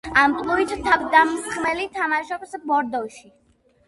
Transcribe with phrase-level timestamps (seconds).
[0.19, 3.31] ამპლუით თავდამსხმელი, თამაშობს ბორდოში.